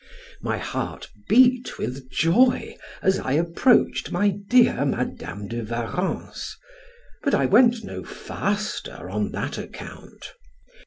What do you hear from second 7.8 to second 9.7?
no faster on that